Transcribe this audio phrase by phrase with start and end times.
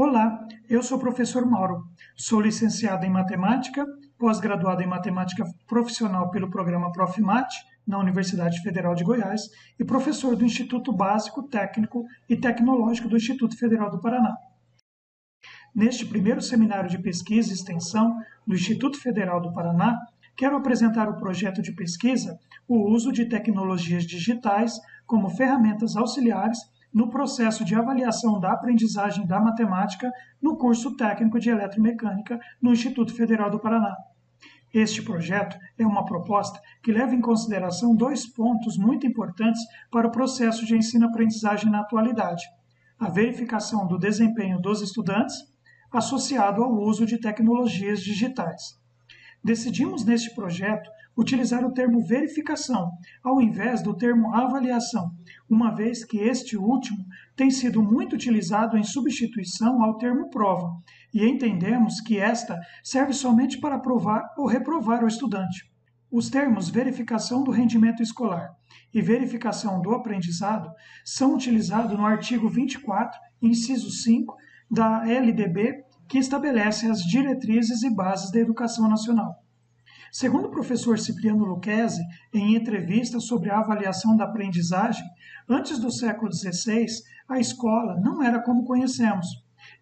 [0.00, 1.82] Olá, eu sou o professor Mauro.
[2.16, 3.84] Sou licenciado em matemática,
[4.16, 7.48] pós-graduado em matemática profissional pelo programa Profmat
[7.84, 9.42] na Universidade Federal de Goiás
[9.76, 14.36] e professor do Instituto Básico, Técnico e Tecnológico do Instituto Federal do Paraná.
[15.74, 19.98] Neste primeiro seminário de pesquisa e extensão do Instituto Federal do Paraná,
[20.36, 22.38] quero apresentar o projeto de pesquisa
[22.68, 24.74] O uso de tecnologias digitais
[25.06, 26.58] como ferramentas auxiliares
[26.92, 30.10] no processo de avaliação da aprendizagem da matemática
[30.40, 33.94] no curso técnico de eletromecânica no Instituto Federal do Paraná.
[34.72, 40.10] Este projeto é uma proposta que leva em consideração dois pontos muito importantes para o
[40.10, 42.44] processo de ensino-aprendizagem na atualidade:
[42.98, 45.36] a verificação do desempenho dos estudantes,
[45.90, 48.78] associado ao uso de tecnologias digitais.
[49.42, 52.92] Decidimos neste projeto utilizar o termo verificação,
[53.24, 55.10] ao invés do termo avaliação,
[55.50, 57.04] uma vez que este último
[57.34, 60.68] tem sido muito utilizado em substituição ao termo prova,
[61.12, 65.68] e entendemos que esta serve somente para aprovar ou reprovar o estudante.
[66.08, 68.50] Os termos verificação do rendimento escolar
[68.94, 70.70] e verificação do aprendizado
[71.04, 74.34] são utilizados no artigo 24, inciso 5
[74.70, 79.47] da LDB que estabelece as diretrizes e bases da educação nacional.
[80.10, 85.04] Segundo o professor Cipriano Lucchesi, em entrevista sobre a avaliação da aprendizagem,
[85.48, 86.86] antes do século XVI,
[87.28, 89.26] a escola não era como conhecemos.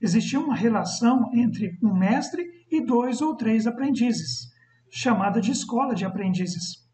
[0.00, 4.50] Existia uma relação entre um mestre e dois ou três aprendizes,
[4.90, 6.84] chamada de escola de aprendizes.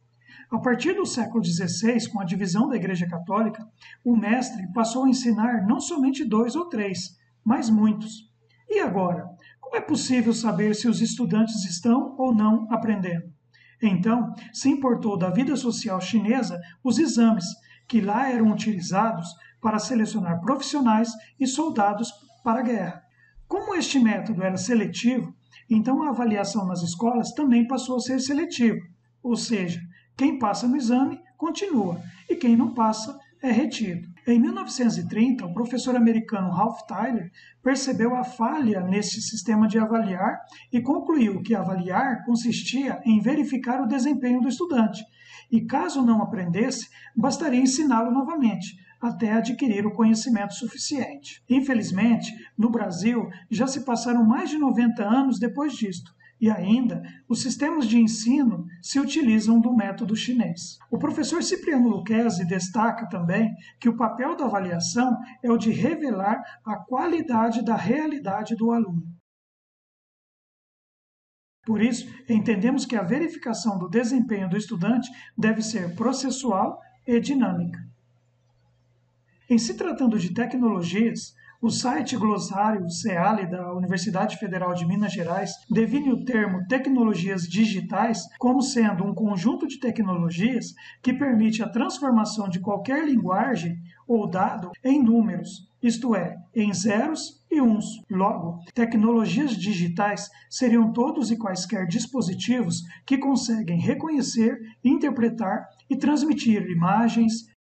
[0.51, 3.67] A partir do século XVI, com a divisão da Igreja Católica,
[4.05, 8.31] o mestre passou a ensinar não somente dois ou três, mas muitos.
[8.69, 9.27] E agora?
[9.63, 13.33] Como é possível saber se os estudantes estão ou não aprendendo?
[13.81, 17.47] Então, se importou da vida social chinesa os exames,
[17.89, 19.27] que lá eram utilizados
[19.61, 22.13] para selecionar profissionais e soldados
[22.45, 23.03] para a guerra.
[23.47, 25.35] Como este método era seletivo,
[25.71, 28.85] então a avaliação nas escolas também passou a ser seletiva,
[29.23, 29.81] ou seja,
[30.17, 34.12] quem passa no exame continua e quem não passa é retido.
[34.25, 37.29] Em 1930, o professor americano Ralph Tyler
[37.61, 40.39] percebeu a falha nesse sistema de avaliar
[40.73, 45.05] e concluiu que avaliar consistia em verificar o desempenho do estudante,
[45.51, 51.43] e caso não aprendesse, bastaria ensiná-lo novamente, até adquirir o conhecimento suficiente.
[51.51, 57.41] Infelizmente, no Brasil, já se passaram mais de 90 anos depois disto, e ainda, os
[57.41, 60.77] sistemas de ensino se utilizam do método chinês.
[60.91, 66.43] O professor Cipriano Lucchesi destaca também que o papel da avaliação é o de revelar
[66.65, 69.05] a qualidade da realidade do aluno.
[71.65, 77.79] Por isso, entendemos que a verificação do desempenho do estudante deve ser processual e dinâmica.
[79.49, 85.53] Em se tratando de tecnologias, o site glossário CEALI da Universidade Federal de Minas Gerais
[85.71, 92.49] define o termo tecnologias digitais como sendo um conjunto de tecnologias que permite a transformação
[92.49, 93.77] de qualquer linguagem
[94.09, 97.85] ou dado em números, isto é, em zeros e uns.
[98.11, 107.53] Logo, tecnologias digitais seriam todos e quaisquer dispositivos que conseguem reconhecer, interpretar e transmitir imagens,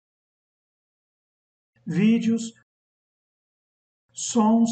[1.85, 2.51] vídeos,
[4.13, 4.69] sons,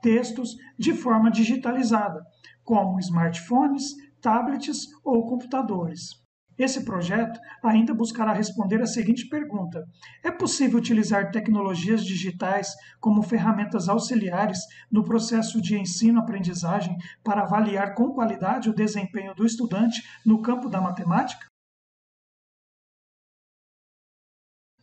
[0.00, 2.20] textos de forma digitalizada,
[2.64, 6.20] como smartphones, tablets ou computadores.
[6.60, 9.82] Esse projeto ainda buscará responder a seguinte pergunta:
[10.22, 12.68] é possível utilizar tecnologias digitais
[13.00, 14.58] como ferramentas auxiliares
[14.92, 16.94] no processo de ensino-aprendizagem
[17.24, 21.49] para avaliar com qualidade o desempenho do estudante no campo da matemática?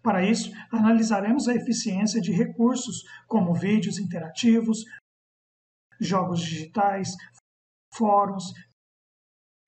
[0.08, 4.86] Para isso, analisaremos a eficiência de recursos como vídeos interativos,
[6.00, 7.10] jogos digitais,
[7.94, 8.46] fóruns,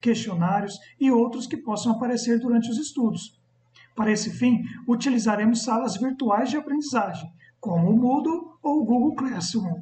[0.02, 3.38] questionários e outros que possam aparecer durante os estudos.
[3.94, 9.82] Para esse fim, utilizaremos salas virtuais de aprendizagem, como o Moodle ou o Google Classroom.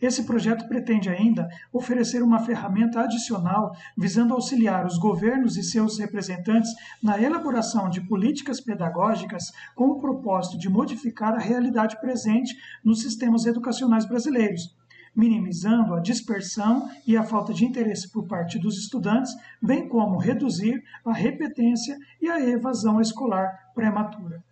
[0.00, 6.70] Esse projeto pretende ainda oferecer uma ferramenta adicional visando auxiliar os governos e seus representantes
[7.02, 12.54] na elaboração de políticas pedagógicas com o propósito de modificar a realidade presente
[12.84, 14.74] nos sistemas educacionais brasileiros,
[15.14, 20.82] minimizando a dispersão e a falta de interesse por parte dos estudantes, bem como reduzir
[21.04, 24.44] a repetência e a evasão escolar prematura.